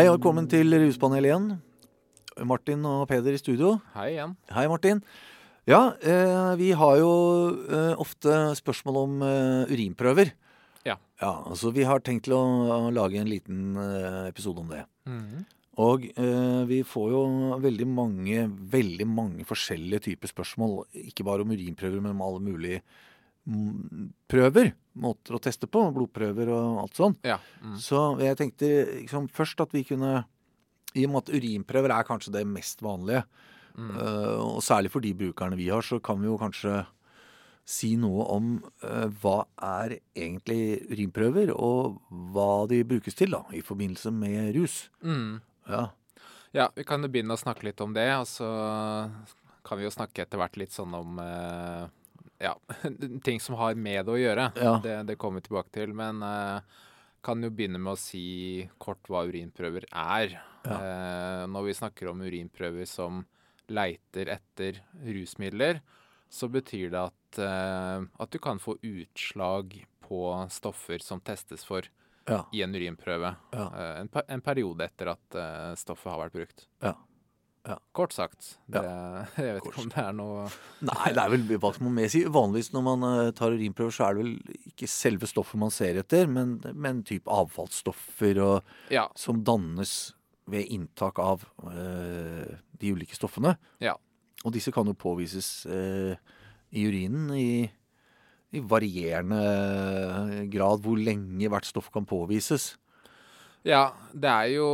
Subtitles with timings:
[0.00, 1.48] Hei og velkommen til Ruspanelet igjen.
[2.48, 3.74] Martin og Peder i studio.
[3.92, 4.30] Hei igjen.
[4.48, 5.02] Hei, Martin.
[5.68, 7.10] Ja, eh, vi har jo
[7.68, 10.30] eh, ofte spørsmål om eh, urinprøver.
[10.88, 10.96] Ja.
[11.20, 11.34] ja.
[11.52, 12.40] Så vi har tenkt til å,
[12.78, 13.76] å lage en liten
[14.30, 14.86] episode om det.
[15.04, 15.44] Mhm.
[15.84, 17.22] Og eh, vi får jo
[17.60, 20.78] veldig mange, veldig mange forskjellige typer spørsmål.
[21.12, 23.09] Ikke bare om urinprøver, men om alle mulige mm,
[24.30, 24.72] prøver.
[25.00, 25.82] Måter å teste på.
[25.94, 27.16] Blodprøver og alt sånn.
[27.26, 27.38] Ja.
[27.62, 27.76] Mm.
[27.80, 30.24] Så jeg tenkte liksom, først at vi kunne
[30.98, 33.24] I og med at urinprøver er kanskje det mest vanlige,
[33.78, 33.92] Mm.
[33.94, 36.80] uh, og særlig for de brukerne vi har, så kan vi jo kanskje
[37.70, 38.48] si noe om
[38.82, 42.00] uh, hva er egentlig urinprøver, og
[42.34, 44.88] hva de brukes til da, i forbindelse med rus.
[45.06, 45.38] Mm.
[45.70, 45.84] Ja.
[46.50, 48.50] Ja, vi kan begynne å snakke litt om det, og så
[49.62, 51.86] kan vi jo snakke etter hvert litt sånn om eh,
[52.40, 52.60] ja,
[53.24, 54.46] ting som har med det å gjøre.
[54.56, 54.78] Ja.
[54.82, 55.92] Det, det kommer vi tilbake til.
[55.96, 56.60] Men uh,
[57.24, 60.38] kan jo begynne med å si kort hva urinprøver er.
[60.60, 63.22] Eh, når vi snakker om urinprøver som
[63.72, 65.78] leiter etter rusmidler,
[66.32, 71.88] så betyr det at, uh, at du kan få utslag på stoffer som testes for
[72.28, 72.42] Ja.
[72.52, 73.34] i en urinprøve.
[73.52, 73.68] Ja.
[74.00, 75.38] En, en periode etter at
[75.80, 76.66] stoffet har vært brukt.
[76.84, 76.92] Ja.
[77.68, 77.74] Ja.
[77.92, 78.58] Kort sagt.
[78.66, 79.24] Det, Ja.
[79.36, 80.46] Jeg vet ikke om det er noe
[80.80, 82.22] Nei, det er vel hva skal man mer si.
[82.24, 85.98] Vanligvis når man eh, tar urinprøver, så er det vel ikke selve stoffet man ser
[86.00, 89.08] etter, men, men type avfallsstoffer og, Ja.
[89.16, 90.14] som dannes
[90.50, 93.52] ved inntak av øh, de ulike stoffene.
[93.84, 93.92] Ja.
[94.44, 96.16] Og disse kan jo påvises øh,
[96.72, 97.68] i urinen i,
[98.56, 102.72] i varierende grad hvor lenge hvert stoff kan påvises.
[103.66, 104.68] Ja, det er jo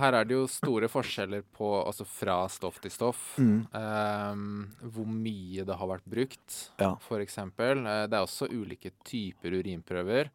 [0.00, 3.24] Her er det jo store forskjeller på Altså fra stoff til stoff.
[3.38, 3.66] Mm.
[3.74, 4.46] Um,
[4.94, 6.94] hvor mye det har vært brukt, Ja.
[7.20, 7.84] eksempel.
[7.86, 10.30] Eh, det er også ulike typer urinprøver.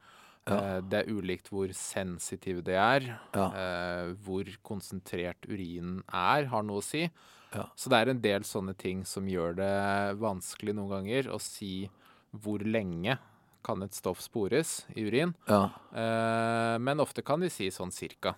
[0.46, 0.56] Ja.
[0.78, 3.02] Eh, det er ulikt hvor sensitive de er.
[3.34, 3.48] Ja.
[3.50, 7.10] Uh, hvor konsentrert urinen er, har noe å si.
[7.56, 7.70] Ja.
[7.76, 11.90] Så det er en del sånne ting som gjør det vanskelig noen ganger å si
[12.36, 13.18] hvor lenge
[13.66, 15.34] kan et stoff spores i urin.
[15.50, 15.64] Ja.
[15.92, 18.36] Eh, men ofte kan de si sånn cirka.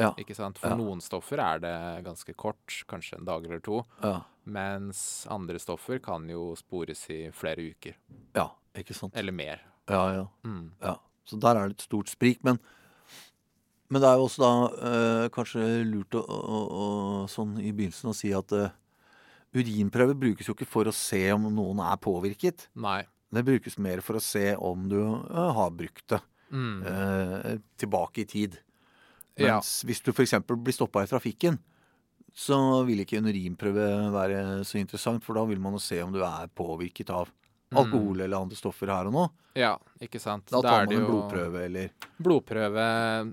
[0.00, 0.10] Ja.
[0.18, 0.58] Ikke sant?
[0.58, 0.76] For Ja.
[0.76, 1.74] noen stoffer er det
[2.04, 3.84] ganske kort, kanskje en dag eller to.
[4.02, 4.24] Ja.
[4.44, 7.94] Mens andre stoffer kan jo spores i flere uker.
[8.34, 8.50] ja.
[8.74, 9.14] Ikke sant.
[9.14, 9.60] Eller mer.
[9.86, 10.24] Ja, ja.
[10.42, 10.72] Mm.
[10.82, 12.40] Ja, så der er det et stort sprik.
[12.42, 12.58] Men,
[13.88, 14.50] men det er jo også da
[14.88, 16.86] eh, kanskje lurt å, å, å,
[17.30, 18.72] sånn i begynnelsen å si at eh,
[19.54, 22.66] urinprøver brukes jo ikke for å se om noen er påvirket.
[22.74, 23.04] Nei.
[23.34, 26.20] Det brukes mer for å se om du eh, har brukt det
[26.54, 26.82] Mm.
[26.86, 28.58] eh, tilbake i tid.
[29.36, 29.56] Ja.
[29.58, 30.34] Hvis du f.eks.
[30.46, 31.58] blir stoppa i trafikken,
[32.34, 36.12] så vil ikke en urinprøve være så interessant, for da vil man jo se om
[36.14, 37.28] du er påvirket av
[37.74, 39.24] alkohol eller andre stoffer her og nå.
[39.58, 39.72] Ja,
[40.02, 40.46] ikke sant.
[40.50, 41.90] Da tar man en blodprøve eller
[42.22, 42.84] Blodprøve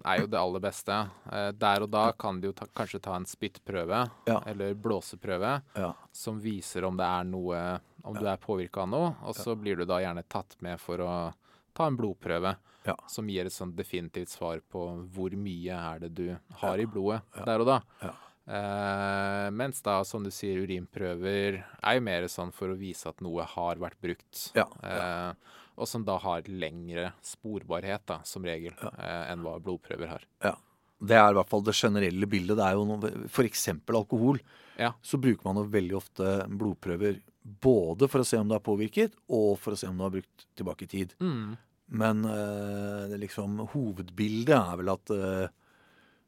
[0.06, 0.98] er jo det aller beste.
[1.32, 4.40] Eh, der og da kan du jo ta, kanskje ta en spyttprøve Ja.
[4.48, 5.94] eller blåseprøve Ja.
[6.12, 9.78] som viser om det er noe Om du er påvirka av noe, og så blir
[9.78, 11.34] du da gjerne tatt med for å
[11.74, 12.96] ta en blodprøve Ja.
[13.08, 16.84] som gir et sånn definitivt svar på hvor mye er det du har Ja.
[16.84, 17.82] i blodet der og da.
[18.02, 18.14] Ja.
[18.52, 23.22] Eh, mens da, som du sier, urinprøver er jo mer sånn for å vise at
[23.22, 24.52] noe har vært brukt.
[24.58, 25.34] Ja, Eh,
[25.78, 30.22] og som da har lengre sporbarhet, da, som regel, eh, enn hva blodprøver har.
[30.44, 30.56] Ja.
[31.04, 32.58] Det er i hvert fall det generelle bildet.
[32.58, 34.40] Det er jo noe, for eksempel alkohol.
[34.78, 34.92] Ja.
[35.02, 39.16] Så bruker man jo veldig ofte blodprøver både for å se om du er påvirket,
[39.34, 41.16] og for å se om du har brukt tilbake i tid.
[41.19, 41.56] Mm.
[42.02, 45.47] Men eh, det liksom, hovedbildet er vel at eh,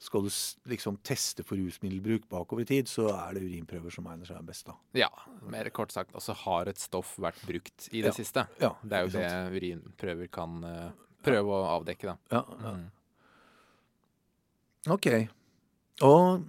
[0.03, 0.31] skal du
[0.67, 4.65] liksom teste for rusmiddelbruk bakover i tid, så er det urinprøver som egner seg best.
[4.67, 4.73] da.
[5.05, 5.07] Ja,
[5.47, 6.11] mer kort sagt.
[6.17, 8.17] Altså har et stoff vært brukt i det Ja.
[8.17, 8.43] siste?
[8.59, 9.29] Ja, Det er jo det
[9.61, 10.89] urinprøver kan eh,
[11.23, 12.17] prøve å avdekke, da.
[12.35, 12.73] Ja, ja.
[12.75, 12.91] Mm.
[14.91, 15.07] Ok.
[16.03, 16.43] Og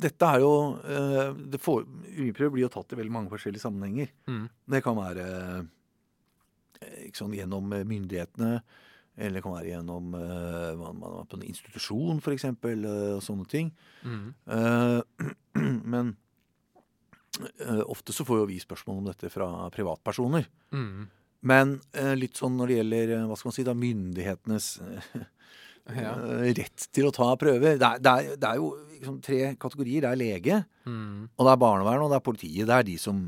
[0.00, 1.84] dette er jo eh, det får,
[2.16, 4.12] Urinprøver blir jo tatt i veldig mange forskjellige sammenhenger.
[4.30, 4.46] Mm.
[4.74, 5.26] Det kan være
[6.80, 8.54] eh, sånn, gjennom myndighetene,
[9.20, 13.72] eller det kan være gjennom eh, man, man på en institusjon, f.eks., og sånne ting.
[14.06, 14.26] Mm.
[14.48, 15.00] Uh,
[15.92, 16.14] men
[17.66, 20.48] uh, ofte så får jo vi spørsmål om dette fra privatpersoner.
[20.72, 21.10] Mm.
[21.50, 24.72] Men uh, litt sånn når det gjelder hva skal man si da, myndighetenes
[25.88, 26.12] Ja.
[26.14, 28.68] eh, rett til å ta prøver Det er, det er, det er jo
[29.00, 30.00] liksom tre kategorier.
[30.02, 31.28] Det er lege, Mm.
[31.38, 32.66] og det er barnevern, og det er politiet.
[32.66, 33.18] Det er de som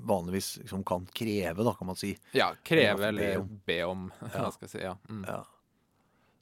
[0.00, 2.14] vanligvis liksom kan kreve, da, kan man si.
[2.34, 4.50] Ja, kreve eller be om, Ja.
[4.50, 4.78] skal jeg si.
[4.84, 4.94] Ja.
[5.08, 5.24] Mm.
[5.28, 5.42] Ja.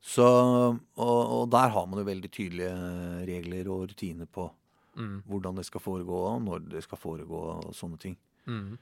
[0.01, 0.25] Så,
[0.97, 4.51] og, og der har man jo veldig tydelige regler og rutiner på
[4.99, 5.23] Mm.
[5.29, 8.17] hvordan det skal foregå, og når det skal foregå, og sånne ting.
[8.47, 8.79] Mm.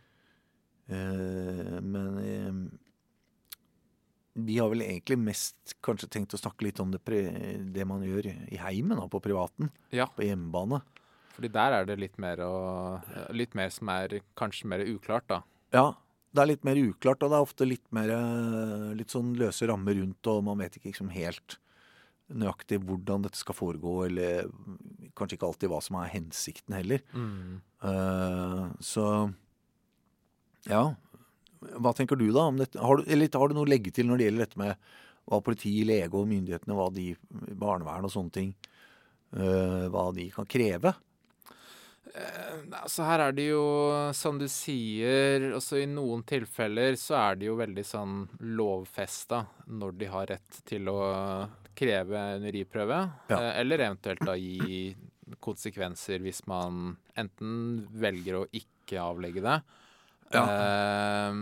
[0.88, 2.78] Eh, men eh,
[4.37, 7.23] vi har vel egentlig mest kanskje tenkt å snakke litt om det, pre,
[7.73, 9.71] det man gjør i heimen, da, på privaten.
[9.97, 10.11] Ja.
[10.12, 10.83] På hjemmebane.
[11.37, 12.56] Fordi der er det litt mer, å,
[13.37, 15.41] litt mer som er kanskje mer uklart, da.
[15.73, 15.87] Ja,
[16.37, 19.69] det er litt mer uklart, og det er ofte litt mer eh, litt sånn løse
[19.71, 21.59] rammer rundt, og man vet ikke liksom helt
[22.27, 24.50] nøyaktig hvordan dette skal foregå, eller
[25.17, 27.05] kanskje ikke alltid hva som er hensikten heller.
[27.15, 27.61] Mm.
[27.85, 29.06] Uh, så
[30.67, 30.83] ja.
[31.81, 32.79] Hva tenker du da om dette?
[32.81, 34.77] Har du, eller har du noe å legge til når det gjelder dette med
[35.27, 37.09] hva politi, lege og myndighetene, hva de,
[37.59, 38.53] barnevern og sånne ting,
[39.35, 40.95] eh, hva de kan kreve?
[42.17, 43.65] Altså her er det jo,
[44.17, 48.15] som du sier, også i noen tilfeller så er det jo veldig sånn
[48.57, 51.01] lovfesta når de har rett til å
[51.77, 53.37] kreve en uriprøve, Ja.
[53.41, 54.95] eh, eller eventuelt da gi
[55.43, 59.59] konsekvenser hvis man enten velger å ikke avlegge det,
[60.34, 61.34] eh,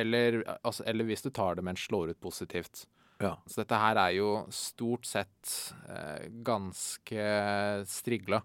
[0.00, 2.86] eller, altså, eller hvis du tar det, men slår ut positivt.
[3.20, 3.32] Ja.
[3.50, 5.54] Så dette her er jo stort sett
[5.90, 7.24] eh, ganske
[7.90, 8.42] strigla,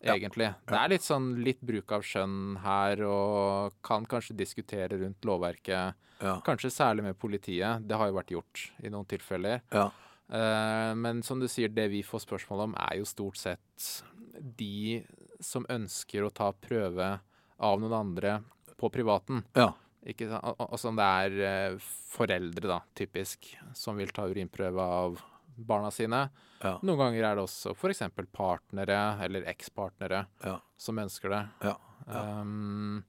[0.00, 0.14] Ja.
[0.14, 0.54] egentlig.
[0.68, 5.94] Det er litt sånn litt bruk av skjønn her, og kan kanskje diskutere rundt lovverket.
[6.22, 6.36] Ja.
[6.46, 7.84] Kanskje særlig med politiet.
[7.86, 9.60] Det har jo vært gjort i noen tilfeller.
[9.74, 9.90] Ja.
[10.30, 13.90] Eh, men som du sier, det vi får spørsmål om, er jo stort sett
[14.38, 15.04] de
[15.40, 17.18] som ønsker å ta prøve
[17.58, 18.38] av noen andre
[18.78, 19.42] på privaten.
[19.58, 19.72] Ja.
[20.08, 21.78] Ikke Altså om det er eh,
[22.12, 25.18] foreldre, da, typisk, som vil ta urinprøve av
[25.58, 26.28] barna sine.
[26.62, 26.76] Ja.
[26.86, 28.02] Noen ganger er det også f.eks.
[28.32, 30.56] partnere eller ekspartnere Ja.
[30.78, 31.42] som ønsker det.
[31.66, 31.74] Ja.
[32.08, 32.22] Ja.
[32.40, 33.02] Um,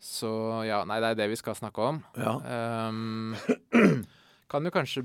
[0.00, 0.30] så
[0.68, 2.02] ja, nei, det er det vi skal snakke om.
[2.16, 2.36] Ja.
[2.88, 3.34] Um,
[4.48, 5.02] kan jo kanskje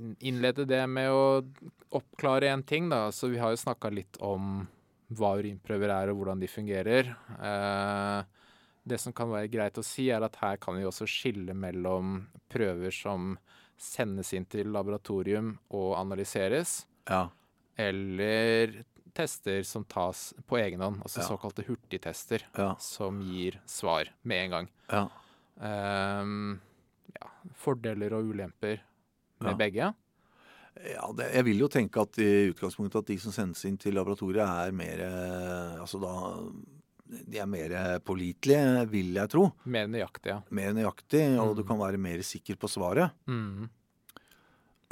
[0.00, 1.44] inn- innlede det med å
[1.96, 3.06] oppklare en ting, da.
[3.12, 4.66] Så vi har jo snakka litt om
[5.14, 7.10] hva urinprøver er og hvordan de fungerer.
[7.38, 8.24] Eh,
[8.86, 12.26] det som kan være greit å si, er at her kan vi også skille mellom
[12.50, 13.36] prøver som
[13.76, 17.28] sendes inn til laboratorium og analyseres, Ja.
[17.76, 21.28] eller tester som tas på egen hånd, altså Ja.
[21.36, 22.74] såkalte hurtigtester, Ja.
[22.78, 24.68] som gir svar med en gang.
[24.90, 25.08] Ja.
[27.16, 28.80] Ja, fordeler og ulemper
[29.40, 29.94] med begge.
[30.84, 33.94] Ja, det, jeg vil jo tenke at i utgangspunktet at de som sendes inn til
[33.96, 36.12] laboratoriet er mer eh, Altså da
[37.30, 37.70] De er mer
[38.04, 39.46] pålitelige, vil jeg tro.
[39.64, 40.40] Mer nøyaktig, ja.
[40.50, 41.56] Mer nøyaktig, og Mm.
[41.56, 43.12] du kan være mer sikker på svaret.
[43.30, 43.68] Mm.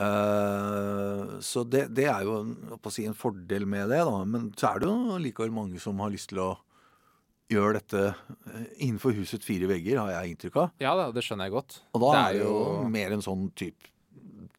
[0.00, 2.38] Uh, så det, det er jo
[2.90, 4.20] si, en fordel med det, da.
[4.26, 6.48] Men så er det jo likevel mange som har lyst til å
[7.52, 10.70] gjøre dette eh, innenfor husets fire vegger, har jeg inntrykk av.
[10.82, 11.76] Ja da, det skjønner jeg godt.
[11.94, 13.90] Og da Det er er det jo jo- mer en sånn type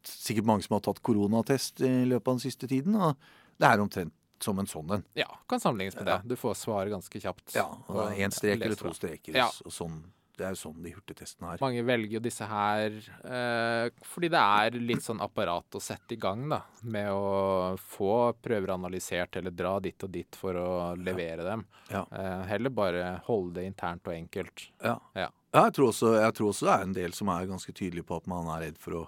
[0.07, 2.98] Sikkert mange som har tatt koronatest i løpet av den siste tiden.
[3.00, 3.16] Og
[3.62, 4.13] det er omtrent
[4.44, 5.06] som en sånn en.
[5.18, 6.19] Ja, kan sammenlignes med det.
[6.28, 7.56] Du får svar ganske kjapt.
[7.56, 7.69] Ja,
[8.16, 9.36] Én strek eller to streker.
[9.38, 9.48] Ja.
[9.66, 10.02] Og sånn,
[10.36, 11.62] det er jo sånn de hurtigtestene er.
[11.63, 16.19] Mange velger jo disse her eh, fordi det er litt sånn apparat å sette i
[16.22, 16.62] gang, da.
[16.84, 20.69] Med å få prøver analysert eller dra dit og dit for å
[21.00, 21.66] levere dem.
[21.90, 22.04] Ja.
[22.12, 24.69] Eh, heller bare holde det internt og enkelt.
[24.84, 25.00] Ja.
[25.16, 25.31] Ja.
[25.56, 28.03] Ja, jeg, tror også, jeg tror også det er en del som er ganske tydelige
[28.10, 29.03] på at man er redd for å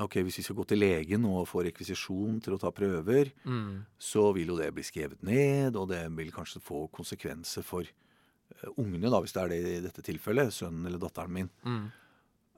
[0.00, 3.84] Ok, Hvis vi skal gå til legen og få rekvisisjon til å ta prøver, Mm.
[3.98, 8.68] så vil jo det bli skrevet ned, og det vil kanskje få konsekvenser for eh,
[8.78, 11.90] ungene, da, hvis det er det i dette tilfellet, sønnen eller datteren min, Mm.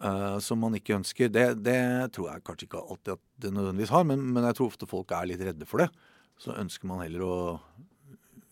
[0.01, 1.29] uh, som man ikke ønsker.
[1.33, 4.67] Det, det tror jeg kanskje ikke alltid at det nødvendigvis har, men, men jeg tror
[4.71, 5.91] ofte folk er litt redde for det.
[6.39, 7.61] Så ønsker man heller å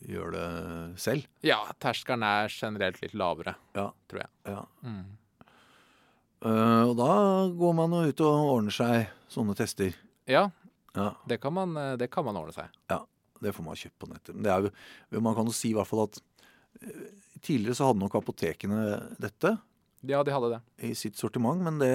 [0.06, 1.26] gjøre det selv.
[1.42, 3.92] Ja, terskelen er generelt litt lavere, Ja.
[4.08, 4.28] tror jeg.
[4.46, 4.64] ja.
[4.82, 5.04] Mm.
[6.42, 7.10] Eh, og da
[7.54, 9.94] går man jo ut og ordner seg sånne tester.
[10.30, 10.48] Ja,
[10.92, 12.68] Ja, det kan, man, eh, det kan man ordne seg.
[12.90, 12.98] Ja,
[13.42, 14.34] Det får man kjøpt på nettet.
[14.36, 14.66] Men det er
[15.16, 16.18] jo, man kan jo si i hvert fall at
[16.82, 17.06] eh,
[17.42, 18.82] tidligere så hadde nok apotekene
[19.18, 19.54] dette
[20.06, 20.60] Ja, de hadde det.
[20.90, 21.90] i sitt sortiment, men det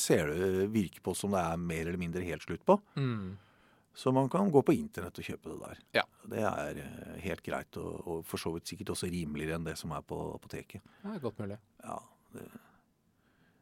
[0.00, 2.78] ser det virker på som det er mer eller mindre helt slutt på.
[2.96, 3.36] Mm.
[3.94, 5.78] Så man kan gå på internett og kjøpe det der.
[6.00, 6.04] Ja.
[6.30, 6.82] Det er
[7.20, 10.18] helt greit, og, og for så vidt sikkert også rimeligere enn det som er på
[10.34, 10.80] apoteket.
[11.04, 11.58] Er godt mulig.
[11.84, 11.98] Ja,
[12.34, 12.46] det,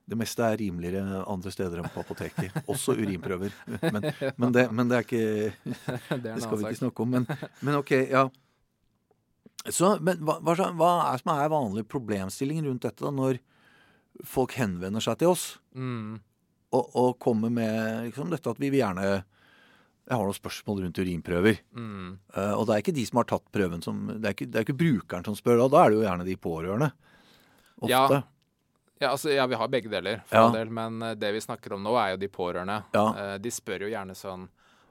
[0.08, 2.54] det meste er rimeligere andre steder enn på apoteket.
[2.72, 3.54] Også urinprøver.
[3.82, 4.08] Men,
[4.40, 5.72] men, det, men det er ikke
[6.24, 7.16] det skal vi ikke snakke om.
[7.18, 7.28] Men,
[7.60, 8.28] men ok, ja.
[9.68, 10.54] Så, men hva, hva,
[11.10, 13.40] er som er vanlig problemstilling rundt dette da, når
[14.26, 16.16] folk henvender seg til oss Mm.
[16.74, 20.98] og, og kommer med liksom, dette at vi vil gjerne Jeg har noen spørsmål rundt
[20.98, 21.60] urinprøver.
[21.76, 22.08] Mm.
[22.32, 24.58] Uh, og det er ikke de som har tatt prøven som Det er ikke, det
[24.58, 26.90] er ikke brukeren som spør, da, da er det jo gjerne de pårørende.
[27.78, 27.92] Ofte.
[27.92, 28.22] Ja.
[29.00, 30.48] Ja, altså, ja, vi har begge deler, for Ja.
[30.56, 32.80] del, men eh, det vi snakker om nå, er jo de pårørende.
[32.94, 33.04] Ja.
[33.14, 34.48] Eh, De spør jo gjerne sånn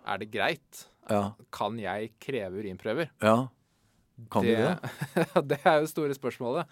[0.07, 0.85] Er det greit?
[1.09, 1.33] Ja.
[1.51, 3.09] Kan jeg kreve urinprøver?
[3.21, 3.47] ja.
[4.31, 4.77] Kan du det?
[5.51, 6.65] det er jo store spørsmålet.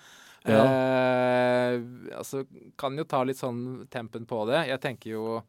[0.47, 0.63] Ja.
[0.65, 1.75] Eh,
[2.17, 2.41] altså,
[2.77, 4.63] kan jo ta litt sånn tempen på det.
[4.71, 5.43] Jeg tenker jo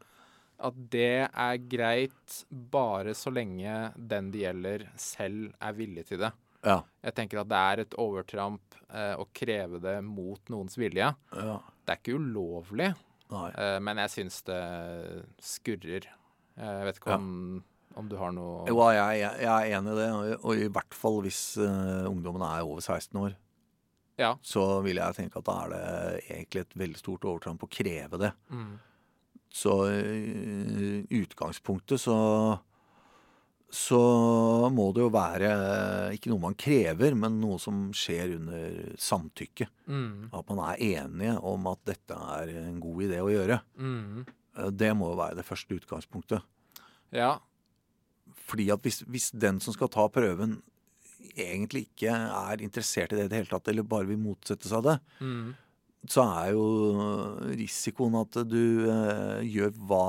[0.59, 6.31] at det er greit bare så lenge den det gjelder, selv er villig til det.
[6.67, 6.81] Ja.
[7.07, 11.13] Jeg tenker at det er et overtramp eh, å kreve det mot noens vilje.
[11.15, 11.57] ja.
[11.87, 12.89] Det er ikke ulovlig,
[13.31, 14.63] eh, men jeg syns det
[15.39, 16.09] skurrer.
[16.57, 17.61] Jeg vet ikke om,
[17.95, 20.71] om du har noe Jo, jeg, jeg, jeg er enig i det, og, og i
[20.73, 23.37] hvert fall hvis uh, ungdommen er over 16 år.
[24.19, 24.33] Ja.
[24.43, 25.85] Så vil jeg tenke at da er det
[26.25, 28.33] egentlig et veldig stort overtramp å kreve det.
[28.51, 28.79] Mm.
[29.57, 32.17] Så i utgangspunktet så
[33.73, 33.99] så
[34.73, 35.49] må det jo være
[36.15, 39.67] ikke noe man krever, men noe som skjer under samtykke.
[39.91, 40.29] Mm.
[40.33, 43.59] At man er enige om at dette er en god idé å gjøre.
[43.77, 44.23] Mm.
[44.57, 46.43] Eh, Det må jo være det første utgangspunktet.
[47.13, 47.35] Ja.
[48.47, 50.61] Fordi at hvis, hvis den som skal ta prøven,
[51.37, 54.85] egentlig ikke er interessert i det i det hele tatt, eller bare vil motsette seg
[54.87, 55.55] det, Mm.
[56.07, 56.67] så er jo
[57.59, 60.05] risikoen at du eh, gjør hva,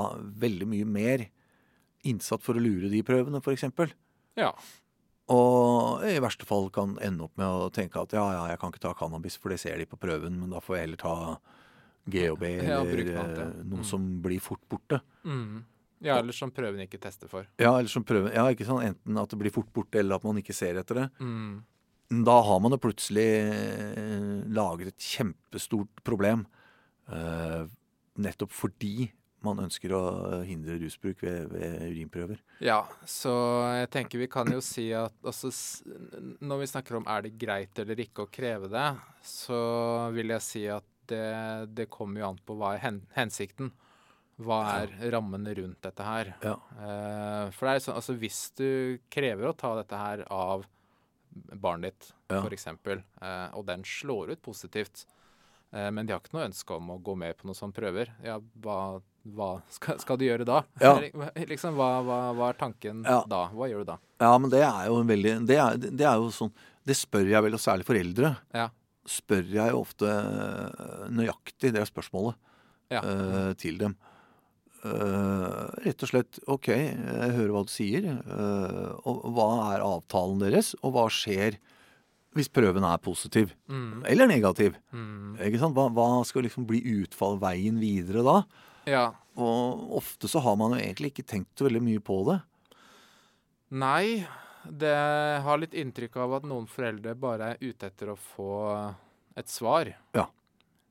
[0.46, 1.26] veldig mye mer
[2.04, 3.64] innsatt for å lure de prøvene, f.eks.
[4.38, 4.52] Ja.
[5.34, 8.72] Og i verste fall kan ende opp med å tenke at ja, ja, jeg kan
[8.72, 11.16] ikke ta cannabis, for det ser de på prøven, men da får jeg heller ta
[12.08, 13.48] GHB eller ja, ja.
[13.50, 13.88] eh, noe Mm.
[13.90, 15.02] som blir fort borte.
[15.28, 15.66] Mm.
[16.06, 17.48] Ja, eller som prøven ikke tester for.
[17.60, 20.24] Ja, eller som prøven, ja, ikke sånn enten at det blir fort borte, eller at
[20.24, 21.08] man ikke ser etter det.
[21.20, 21.64] Mm.
[22.24, 26.46] Da har man jo plutselig eh, laget et kjempestort problem.
[27.08, 27.68] Uh,
[28.20, 29.10] nettopp fordi
[29.46, 30.02] man ønsker å
[30.48, 32.40] hindre rusbruk ved, ved urinprøver.
[32.66, 33.32] Ja, så
[33.78, 35.52] jeg tenker vi kan jo si at altså,
[36.42, 38.88] når vi snakker om er det greit eller ikke å kreve det,
[39.24, 39.60] så
[40.16, 41.28] vil jeg si at det,
[41.78, 43.70] det kommer jo an på hva er hen, hensikten.
[44.44, 46.34] Hva er rammene rundt dette her?
[46.44, 46.58] Ja.
[46.78, 48.68] Eh, for det er sånn, altså hvis du
[49.14, 50.66] krever å ta dette her av
[51.58, 52.42] barnet ditt, Ja.
[52.44, 55.06] eksempel, eh, og den slår ut positivt,
[55.72, 58.12] eh, men de har ikke noe ønske om å gå med på noen sånne prøver,
[58.24, 59.02] ja, hva,
[59.36, 60.62] hva skal, skal du gjøre da?
[60.82, 60.94] Ja.
[61.50, 63.24] Liksom, hva, hva, hva er tanken Ja.
[63.28, 63.48] da?
[63.54, 63.98] Hva gjør du da?
[64.24, 66.52] Ja, men det er jo en veldig Det er, det er jo sånn
[66.88, 68.32] Det spør jeg vel, og særlig foreldre.
[68.56, 68.70] Ja.
[69.08, 72.36] Spør jeg ofte eh, nøyaktig det spørsmålet
[72.92, 73.02] Ja.
[73.04, 73.96] uh, til dem.
[74.86, 78.06] Uh, rett og slett OK, jeg hører hva du sier.
[78.28, 81.58] Uh, og hva er avtalen deres, og hva skjer
[82.38, 84.76] hvis prøven er positiv Mm, eller negativ?
[84.94, 85.40] mm?
[85.74, 88.36] Hva, hva skal liksom bli utfall veien videre da?
[88.88, 89.06] Ja.
[89.38, 92.40] Og ofte så har man jo egentlig ikke tenkt veldig mye på det.
[93.78, 94.24] Nei,
[94.68, 94.94] det
[95.44, 98.50] har litt inntrykk av at noen foreldre bare er ute etter å få
[99.38, 99.92] et svar.
[100.18, 100.26] Ja.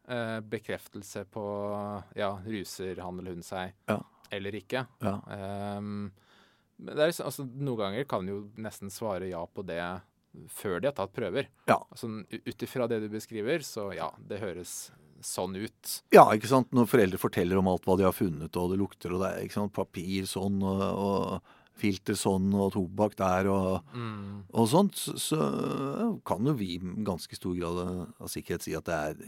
[0.07, 1.43] Eh, bekreftelse på
[2.15, 3.99] ja, ruser handler hun seg Ja.
[4.31, 4.85] eller ikke.
[5.03, 5.17] Ja.
[5.27, 6.13] Men
[6.79, 9.81] det er, liksom- altså, noen ganger kan jo nesten svare ja på det
[10.53, 11.47] før de har tatt prøver.
[11.67, 11.79] Ja.
[11.91, 14.91] Altså, Ut ifra det du beskriver, så ja, det høres
[15.27, 15.93] sånn ut.
[16.15, 16.71] Ja, ikke sant?
[16.77, 19.47] Når foreldre forteller om alt hva de har funnet, og det lukter, og det er
[19.47, 19.73] ikke sant?
[19.77, 24.45] papir sånn, og, og filter sånn, og tobakk der, og, Mm.
[24.57, 27.83] og sånt, så, så kan jo vi i ganske stor grad
[28.23, 29.19] av sikkerhet si at det er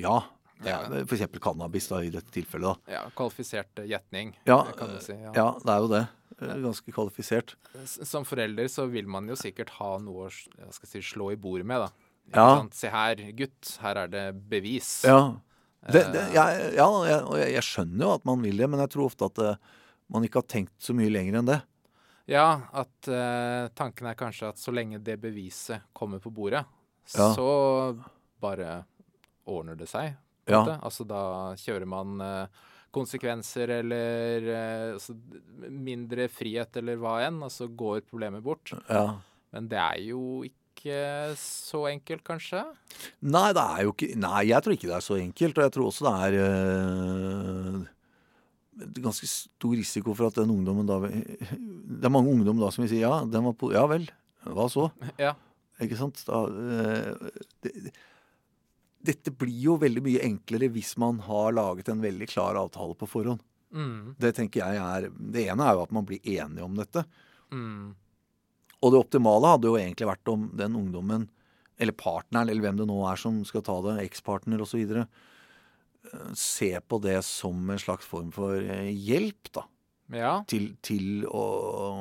[0.00, 0.20] ja.
[0.62, 2.78] Det er for eksempel cannabis da, i dette tilfellet.
[2.86, 2.92] da.
[2.94, 5.12] Ja, Kvalifisert eh, gjetning, Ja, kan du si.
[5.18, 5.32] Ja.
[5.34, 6.02] Ja, det er jo det.
[6.38, 7.56] Eh, Ganske kvalifisert.
[7.90, 11.66] Som forelder så vil man jo sikkert ha noe å skal si, slå i bordet
[11.66, 12.01] med, da.
[12.32, 12.46] Ja.
[12.58, 12.76] sant?
[12.78, 15.02] Se her, gutt, her er det bevis.
[15.08, 15.34] Ja.
[15.82, 18.92] Det, det, Eh, jeg, ja, jeg, jeg, skjønner jo at man vil det, men jeg
[18.94, 19.78] tror ofte at uh,
[20.14, 21.58] man ikke har tenkt så mye lenger enn det.
[22.30, 22.46] Ja,
[22.78, 26.62] at uh, tanken er kanskje at så lenge det beviset kommer på bordet,
[27.16, 27.32] Ja.
[27.34, 27.48] så
[28.40, 28.84] bare
[29.50, 30.14] ordner det seg.
[30.46, 30.62] Ja.
[30.78, 31.22] Altså da
[31.58, 32.62] kjører man uh,
[32.92, 35.16] konsekvenser eller eh, altså,
[35.72, 38.74] mindre frihet eller hva enn, og så går problemet bort.
[38.88, 39.06] Ja.
[39.52, 40.60] Men det er jo ikke
[41.38, 42.62] så enkelt, kanskje?
[43.22, 45.58] Nei, det er jo ikke Nei, jeg tror ikke det er så enkelt.
[45.58, 47.84] Og jeg tror også det er øh,
[49.04, 52.90] ganske stor risiko for at den ungdommen da Det er mange ungdom da som vil
[52.94, 54.08] si ja, den var på, ja vel,
[54.48, 54.88] hva så?
[55.20, 55.34] Ja.
[55.82, 56.22] Ikke sant?
[56.26, 57.30] Da, øh,
[57.64, 57.92] det,
[59.02, 63.08] dette blir jo veldig mye enklere hvis man har laget en veldig klar avtale på
[63.10, 63.42] forhånd.
[63.72, 67.06] Mm, Det tenker jeg er Det ene er jo at man blir enige om dette.
[67.50, 67.94] mm,
[68.82, 71.28] Og det optimale hadde jo egentlig vært om den ungdommen,
[71.82, 75.04] eller partneren, eller hvem det nå er som skal ta det, ekspartner osv.,
[76.34, 79.62] se på det som en slags form for eh, hjelp, da.
[80.18, 80.32] ja.
[80.50, 81.44] Til, til å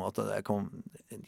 [0.07, 0.65] At det kan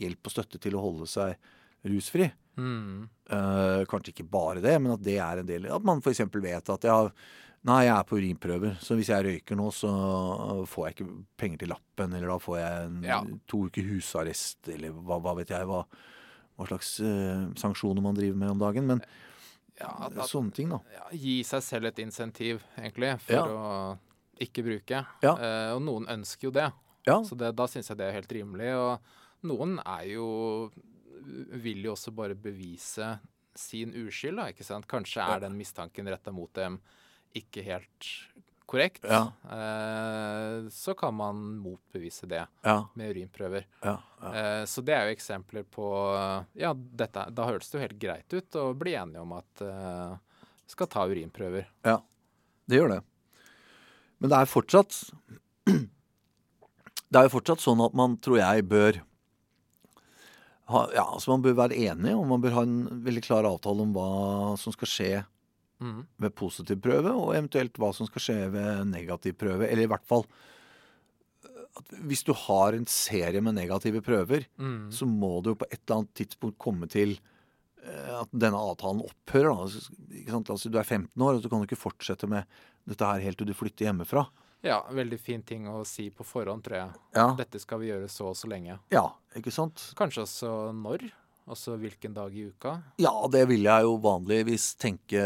[0.02, 1.38] hjelp og støtte til å holde seg
[1.86, 2.32] rusfri.
[2.58, 6.20] Mm, Uh, kanskje ikke bare det, men at det er en del At man f.eks.
[6.44, 6.98] vet at ja,
[7.64, 9.90] Nei, jeg er på urinprøver, så hvis jeg røyker nå, så
[10.68, 11.06] får jeg ikke
[11.40, 13.20] penger til lappen, eller da får jeg en, Ja.
[13.48, 15.86] to uker husarrest, eller hva, hva vet jeg hva,
[16.58, 18.90] hva slags uh, sanksjoner man driver med om dagen.
[18.92, 19.04] Men
[19.80, 20.82] Ja, at, Sånne ting, da.
[20.94, 23.70] ja, gi seg selv et insentiv, egentlig, for å
[24.44, 25.00] ikke bruke.
[25.24, 26.68] Eh, og noen ønsker jo det,
[27.08, 28.70] Ja, så det, da syns jeg det er helt rimelig.
[28.76, 30.28] Og noen er jo
[31.64, 33.20] vil jo også bare bevise
[33.56, 34.88] sin uskyld, da, ikke sant.
[34.90, 36.80] Kanskje er den mistanken retta mot dem
[37.38, 38.10] ikke helt
[38.74, 39.04] korrekt.
[39.06, 39.28] Ja.
[39.52, 43.68] Eh, så kan man motbevise det ja, med urinprøver.
[43.84, 43.98] ja.
[44.22, 44.34] ja.
[44.34, 45.86] Eh, så det er jo eksempler på
[46.58, 50.14] Ja, dette, da høres det jo helt greit ut å bli enige om at eh,
[50.74, 51.68] skal ta urinprøver.
[51.86, 52.00] Ja,
[52.66, 53.02] Det gjør det.
[54.24, 55.02] Men det er fortsatt
[57.14, 59.02] Det er jo fortsatt sånn at man, tror jeg, bør
[60.72, 63.84] ha, Ja, altså man bør være enig, og man bør ha en veldig klar avtale
[63.86, 65.12] om hva som skal skje
[65.84, 66.02] Mm.
[66.24, 69.68] ved positiv prøve, og eventuelt hva som skal skje ved negativ prøve.
[69.68, 74.92] Eller i hvert fall øh, at hvis du har en serie med negative prøver, Mm.
[74.92, 77.18] så må det jo på et eller annet tidspunkt komme til
[77.84, 79.52] eh, at denne avtalen opphører.
[79.52, 82.46] Altså, du er 15 år, og du kan du ikke fortsette med
[82.88, 84.26] dette her helt til du flytter hjemmefra.
[84.64, 86.92] Ja, veldig fin ting å si på forhånd, tror jeg.
[87.18, 88.78] Ja, Dette skal vi gjøre så og så lenge.
[88.92, 89.90] ja ikke sant?
[90.00, 91.10] Kanskje også når?
[91.52, 92.78] Altså hvilken dag i uka?
[93.04, 95.20] Ja, det vil jeg jo vanligvis tenke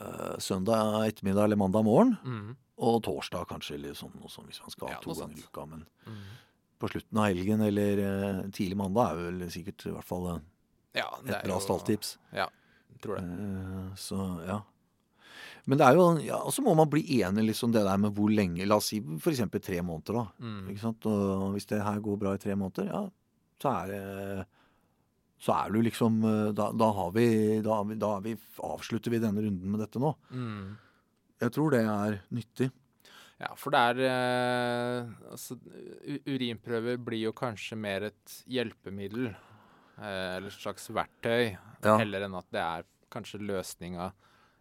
[0.00, 2.16] eh, søndag ettermiddag eller mandag morgen.
[2.24, 2.56] Mm.
[2.86, 5.66] Og torsdag kanskje, eller sånn, sånt, hvis man skal ha Ja, to ganger i uka.
[5.66, 6.22] Men Mm.
[6.78, 10.40] på slutten av helgen eller uh, tidlig mandag er vel sikkert i hvert fall uh,
[10.94, 12.18] Ja, det et bra stalltips.
[13.00, 13.96] Tror det.
[14.00, 14.60] Så ja.
[15.66, 18.14] Men det er jo ja, Og så må man bli enig liksom det der med
[18.16, 19.42] hvor lenge La oss si f.eks.
[19.60, 20.26] tre måneder, da.
[20.40, 20.68] Mm.
[20.70, 21.06] Ikke sant?
[21.10, 23.02] Og hvis det her går bra i tre måneder, ja,
[23.60, 24.46] så er det
[25.38, 27.26] Så er du liksom eh, Da, da har vi
[27.64, 28.32] Da, da har vi,
[28.64, 30.14] avslutter vi denne runden med dette nå.
[30.32, 30.76] Mm.
[31.44, 32.70] Jeg tror det er nyttig.
[33.36, 35.58] Ja, for det er eh, Altså,
[36.24, 39.28] urinprøver blir jo kanskje mer et hjelpemiddel.
[40.00, 41.56] Eh, eller et slags verktøy.
[41.84, 41.98] Ja.
[42.00, 44.10] Heller enn at det er kanskje løsninga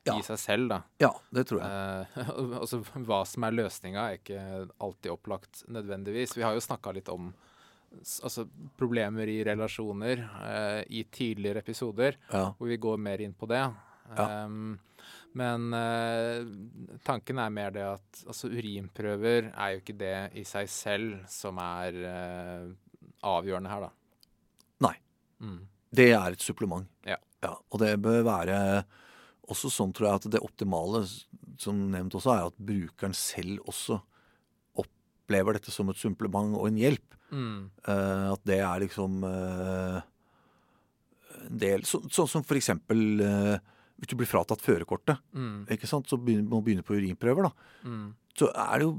[0.06, 0.20] Ja.
[0.20, 0.82] i seg selv, da.
[1.02, 1.72] Ja, det tror jeg.
[1.72, 2.30] Eh,
[2.62, 4.44] altså, hva som er løsninga, er ikke
[4.78, 6.36] alltid opplagt nødvendigvis.
[6.38, 7.32] Vi har jo snakka litt om
[8.00, 8.46] altså,
[8.78, 12.50] problemer i relasjoner uh, i tidligere episoder, Ja.
[12.58, 13.62] hvor vi går mer inn på det.
[14.16, 14.28] Ja.
[14.46, 14.78] Um,
[15.36, 16.46] men uh,
[17.04, 21.60] tanken er mer det at altså, urinprøver er jo ikke det i seg selv som
[21.60, 22.70] er eh,
[23.26, 23.90] avgjørende her, da.
[24.88, 24.96] Nei.
[25.44, 25.60] Mm.
[25.96, 26.88] Det er et supplement.
[27.08, 27.20] Ja.
[27.46, 28.58] Og det bør være
[29.52, 31.04] også sånn, tror jeg, at det optimale,
[31.62, 34.00] som nevnt også, er at brukeren selv også
[34.82, 37.15] opplever dette som et supplement og en hjelp.
[37.32, 37.70] Mm.
[37.88, 40.02] Eh, at det er liksom eh,
[41.46, 43.56] en del så, Sånn som for eksempel eh,
[44.00, 45.66] hvis du blir fratatt førerkortet, Mm.
[45.72, 47.52] ikke sant, så begynner, må begynne på urinprøver, da.
[47.88, 48.14] Mm.
[48.36, 48.90] Så er det jo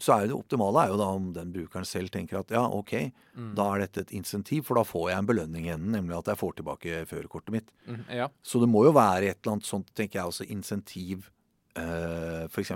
[0.00, 2.94] så er det optimale er jo da om den brukeren selv tenker at ja, OK,
[3.36, 3.50] Mm.
[3.54, 6.30] da er dette et insentiv, for da får jeg en belønning i enden, nemlig at
[6.32, 7.68] jeg får tilbake førerkortet mitt.
[7.86, 8.00] Mm.
[8.08, 8.28] Ja.
[8.42, 11.28] Så det må jo være et eller annet sånt, tenker jeg også, insentiv.
[11.76, 12.72] Eh, F.eks.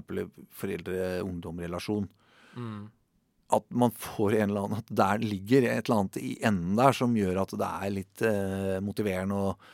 [0.61, 2.09] foreldre-ungdom-relasjon.
[2.57, 2.91] Mm.
[3.53, 6.97] At man får en eller annen At der ligger et eller annet i enden der
[6.97, 9.67] som gjør at det er litt eh, motiverende, og,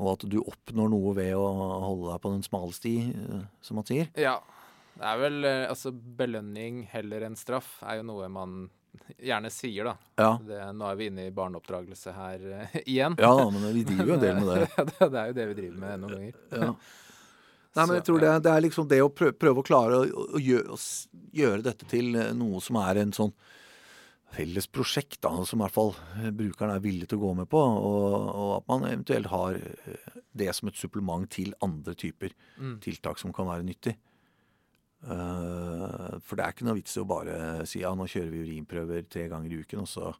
[0.00, 1.46] og at du oppnår noe ved å
[1.88, 4.12] holde deg på den smale sti, eh, som man sier.
[4.20, 4.38] Ja.
[4.92, 8.66] Det er vel eh, altså belønning heller enn straff, er jo noe man
[9.16, 9.94] gjerne sier, da.
[10.20, 10.32] Ja.
[10.44, 13.16] Det, nå er vi inne i barneoppdragelse her uh, igjen.
[13.18, 14.66] ja, men vi driver jo en del med det.
[14.76, 15.08] det.
[15.14, 16.42] det er jo det vi driver med noen ganger.
[16.52, 16.74] Ja.
[17.72, 20.26] Nei, men jeg tror det, det er liksom det å prøve, prøve å klare å,
[20.36, 23.32] å, gjøre, å gjøre dette til eh, noe som er en sånn
[24.32, 27.48] felles prosjekt, da, som i hvert fall eh, brukeren er villig til å gå med
[27.52, 32.36] på, og, og at man eventuelt har eh, det som et supplement til andre typer
[32.60, 32.76] Mm.
[32.84, 33.96] tiltak som kan være nyttig.
[35.02, 38.42] Uh, for det er ikke noe vits i å bare si ja, nå kjører vi
[38.46, 40.12] urinprøver tre ganger i uken, og så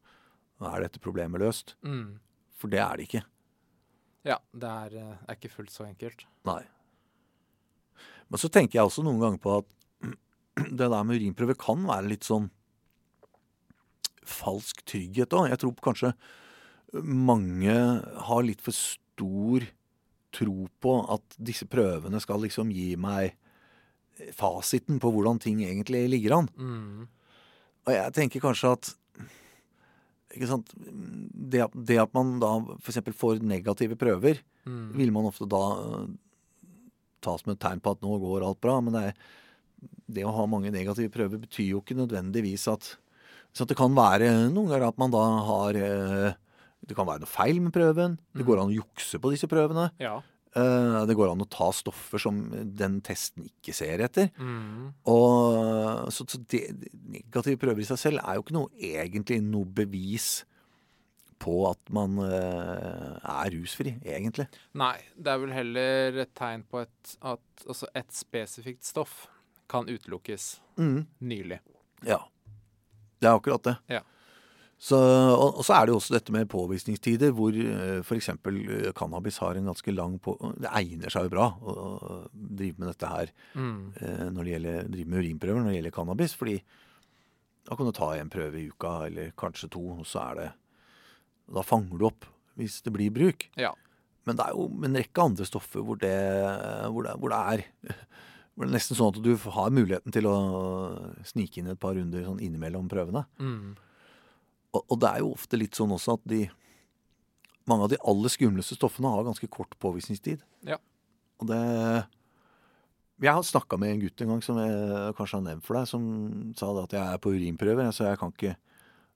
[0.73, 1.77] er dette problemet løst.
[1.87, 2.17] Mm.
[2.59, 3.21] For det er det ikke.
[4.27, 6.25] Ja, det er, er ikke fullt så enkelt.
[6.49, 6.61] Nei.
[8.33, 9.67] Men så tenker jeg også noen ganger på at
[10.79, 12.49] det der med urinprøve kan være litt sånn
[14.25, 15.49] falsk trygghet òg.
[15.51, 16.13] Jeg tror kanskje
[17.03, 17.73] mange
[18.27, 19.65] har litt for stor
[20.33, 23.35] tro på at disse prøvene skal liksom gi meg
[24.37, 26.49] fasiten på hvordan ting egentlig ligger an.
[26.57, 27.05] Mm.
[27.85, 28.91] Og jeg tenker kanskje at?
[30.33, 33.01] Det, det at man da f.eks.
[33.13, 34.93] får negative prøver, Mm.
[34.95, 35.57] vil man ofte da
[37.23, 38.77] ta som et tegn på at nå går alt bra.
[38.83, 39.13] Men det, er,
[40.19, 42.93] det å ha mange negative prøver betyr jo ikke nødvendigvis at
[43.53, 46.33] Så det kan være noen ganger at man da har øh,
[46.83, 48.15] Det kan være noe feil med prøven.
[48.33, 48.47] Det Mm.
[48.47, 49.91] går an å jukse på disse prøvene.
[50.01, 50.17] Ja.
[50.55, 52.41] Eh, Det går an å ta stoffer som
[52.75, 54.29] den testen ikke ser etter.
[54.37, 54.91] Mm.
[55.05, 56.63] Og, så så det,
[57.07, 60.43] negative prøver i seg selv er jo ikke noe egentlig noe bevis
[61.43, 64.47] på at man eh, er rusfri, egentlig.
[64.79, 69.25] Nei, det er vel heller et tegn på et, at altså et spesifikt stoff
[69.71, 71.59] kan utelukkes nylig.
[72.07, 72.21] Ja.
[73.19, 73.77] Det er akkurat det.
[73.99, 74.01] Ja.
[74.83, 78.27] Så, og, og så er det jo også dette med påvisningstider, hvor uh, f.eks.
[78.35, 80.33] Uh, cannabis har en ganske lang på...
[80.59, 83.93] Det egner seg jo bra å å drive med dette her Mm.
[83.95, 86.35] eh, når det gjelder, drive med urinprøver når det gjelder cannabis.
[86.35, 86.57] Fordi
[87.63, 90.49] da kan du ta en prøve i uka, eller kanskje to, og så er det
[91.51, 92.27] Da fanger du opp
[92.59, 93.47] hvis det blir bruk.
[93.59, 93.73] Ja.
[94.27, 96.13] Men det er jo en rekke andre stoffer hvor det,
[96.93, 97.65] hvor det, hvor det er
[98.53, 100.35] hvor det er nesten sånn at du har muligheten til å
[101.25, 103.25] snike inn et par runder sånn innimellom prøvene.
[103.41, 103.73] Mm.
[104.73, 106.43] Og, og det er jo ofte litt sånn også at de
[107.69, 110.43] mange av de aller skumleste stoffene har ganske kort påvisningstid.
[110.67, 110.77] Ja.
[111.41, 111.61] Og det
[113.23, 115.87] Jeg har snakka med en gutt en gang som jeg kanskje har nevnt for deg,
[115.87, 116.03] som
[116.59, 118.55] sa at jeg er på urinprøver, så jeg kan ikke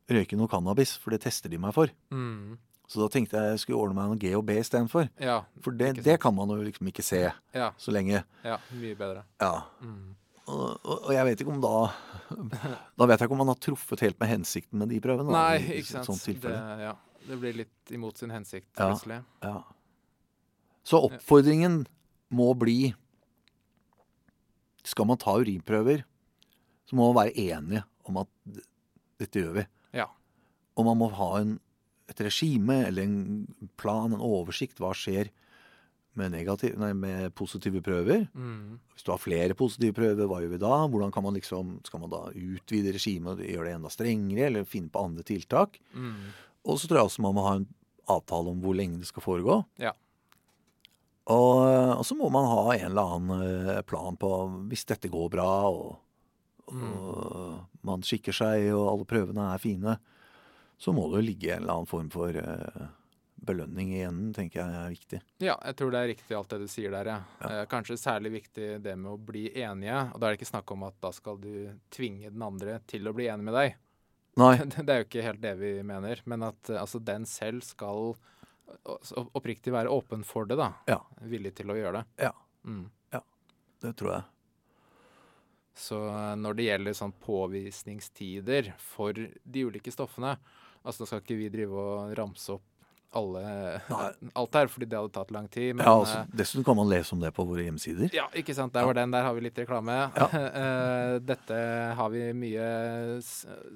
[0.10, 1.92] røyke noe cannabis, for det tester de meg for.
[2.14, 2.58] Mm.
[2.88, 5.10] Så da tenkte jeg jeg skulle ordne meg noe G og B istedenfor.
[5.20, 5.42] Ja.
[5.64, 7.72] For det, det kan man jo liksom ikke se Ja.
[7.78, 8.24] så lenge.
[8.46, 8.58] ja.
[8.72, 9.26] Mye bedre.
[9.44, 9.66] Ja.
[9.84, 10.16] Mm.
[10.48, 11.92] Og, og, jeg vet ikke om da
[12.96, 15.28] Da vet jeg ikke om man har truffet helt med hensikten med de prøvene.
[15.36, 16.08] Nei, da, i ikke sant.
[16.08, 16.54] Sånt Det,
[16.86, 16.94] ja.
[17.28, 18.88] det blir litt imot sin hensikt Ja.
[18.94, 19.20] plutselig.
[19.44, 19.58] Ja.
[20.88, 21.82] Så oppfordringen
[22.32, 22.94] må bli
[24.88, 26.06] Skal man ta urinprøver,
[26.88, 28.30] så må man være enige om at
[29.20, 29.66] dette gjør vi.
[30.78, 31.58] Og man må ha en,
[32.12, 33.20] et regime eller en
[33.80, 34.80] plan, en oversikt.
[34.82, 35.32] Hva skjer
[36.18, 38.26] med, negativ, nei, med positive prøver?
[38.34, 38.80] Mm.
[38.94, 40.74] Hvis du har flere positive prøver, hva gjør vi da?
[40.90, 44.70] Hvordan kan man liksom, Skal man da utvide regimet og gjøre det enda strengere, eller
[44.70, 45.80] finne på andre tiltak?
[45.94, 46.34] Mm.
[46.68, 47.70] Og så tror jeg også man må ha en
[48.08, 49.62] avtale om hvor lenge det skal foregå.
[49.82, 49.94] Ja.
[51.28, 51.60] Og,
[52.00, 54.30] og så må man ha en eller annen eh, plan på
[54.72, 55.98] hvis dette går bra, og,
[56.72, 59.98] og man skikker seg, og alle prøvene er fine,
[60.78, 62.88] så må det jo ligge en eller annen form for eh,
[63.48, 65.20] belønning i enden, tenker jeg er viktig.
[65.44, 67.18] Ja, jeg tror det er riktig alt det du sier der, ja.
[67.42, 67.66] ja.
[67.70, 70.00] kanskje særlig viktig det med å bli enige.
[70.14, 71.52] Og da er det ikke snakk om at da skal du
[71.94, 73.78] tvinge den andre til å bli enig med deg.
[74.38, 74.54] Nei,
[74.86, 76.22] Det er jo ikke helt det vi mener.
[76.30, 78.14] Men at eh, altså, den selv skal
[79.38, 80.74] oppriktig være åpen for det, da.
[80.90, 81.02] Ja.
[81.26, 82.28] Villig til å gjøre det.
[82.30, 82.34] Ja.
[82.68, 82.90] Mm.
[83.80, 84.26] det tror jeg.
[85.78, 90.36] Så eh, når det gjelder sånn påvisningstider for de ulike stoffene
[90.88, 92.64] Altså nå skal ikke vi drive og ramse opp
[93.18, 93.42] alle,
[94.40, 95.72] alt her, fordi det hadde tatt lang tid.
[95.78, 98.12] Men ja, altså, eh, Dessuten kan man lese om det på våre hjemmesider.
[98.14, 98.74] Ja, ikke sant.
[98.76, 99.14] Der var den.
[99.16, 100.00] Der har vi litt reklame.
[100.16, 100.28] Ja.
[100.58, 101.58] Eh, Dette
[101.98, 102.66] har vi mye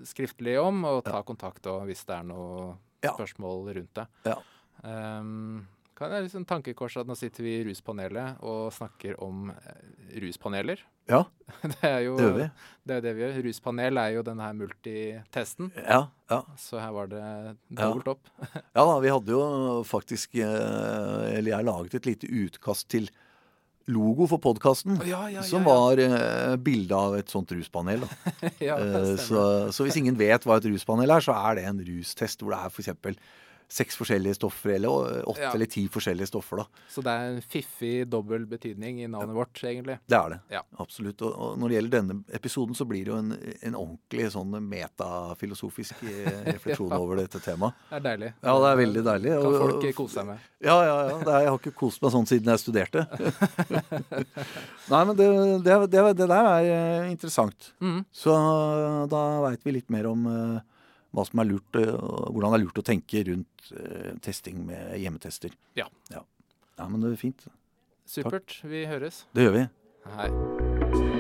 [0.08, 3.14] skriftlig om, og ta kontakt og hvis det er noe Ja.
[3.16, 4.06] spørsmål rundt det.
[4.28, 4.36] Ja.
[4.84, 9.52] Um, kan det er liksom tankekors at nå sitter vi i ruspanelet og snakker om
[10.22, 10.82] ruspaneler.
[11.12, 11.24] Ja,
[11.76, 12.46] Det er jo det gjør vi.
[12.88, 13.40] det, er det vi gjør.
[13.50, 16.38] Ruspanel er jo denne her multitesten, Ja, ja.
[16.58, 17.24] så her var det
[17.70, 18.32] dobbelt opp.
[18.78, 19.42] Ja da, vi hadde jo
[19.88, 23.10] faktisk eh, Eller jeg laget et lite utkast til
[23.92, 25.00] logo for podkasten.
[25.04, 28.06] Ja, ja, ja, Som var eh, bilde av et sånt ruspanel.
[28.64, 29.42] Ja, Eh, så,
[29.74, 32.62] så hvis ingen vet hva et ruspanel er, så er det en rustest hvor det
[32.62, 33.20] er f.eks.
[33.72, 35.52] seks forskjellige stoffer, eller åtte Ja.
[35.56, 36.58] eller ti forskjellige stoffer.
[36.60, 36.66] da.
[36.92, 39.96] Så det er en fiffig dobbel betydning i navnet vårt, egentlig.
[40.12, 40.40] Det er det.
[40.52, 40.62] Ja.
[40.84, 41.22] Absolutt.
[41.24, 43.32] Og, og når det gjelder denne episoden, så blir det jo en,
[43.64, 47.00] en ordentlig sånn metafilosofisk eh, refleksjon Ja.
[47.00, 47.74] over dette temaet.
[47.90, 48.34] Det er deilig.
[48.44, 49.36] Ja, det er veldig deilig.
[49.42, 50.50] Kan folk kose seg med.
[50.62, 51.18] Ja, ja, ja.
[51.24, 53.06] Det er, jeg har ikke kost meg sånn siden jeg studerte.
[54.92, 55.28] Nei, men det,
[55.66, 57.72] det, det, det der er eh, interessant.
[57.82, 58.04] Mm.
[58.12, 58.36] Så
[59.12, 60.60] da veit vi litt mer om eh,
[61.12, 64.98] hva som er lurt, eh, hvordan det er lurt å tenke rundt eh, testing med
[65.02, 65.56] hjemmetester.
[65.80, 65.90] Ja.
[66.14, 66.24] ja.
[66.78, 67.48] Ja, men det er fint.
[68.08, 68.60] Supert.
[68.68, 69.26] Vi høres.
[69.36, 69.66] Det gjør vi.
[70.18, 71.11] Hei.